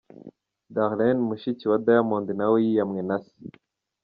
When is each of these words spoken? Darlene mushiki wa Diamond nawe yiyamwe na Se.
Darlene 0.73 1.21
mushiki 1.29 1.65
wa 1.71 1.77
Diamond 1.85 2.27
nawe 2.39 2.55
yiyamwe 2.65 3.01
na 3.09 3.17
Se. 3.25 3.35